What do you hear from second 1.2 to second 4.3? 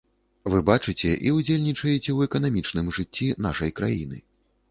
і ўдзельнічаеце ў эканамічным жыцці нашай краіны.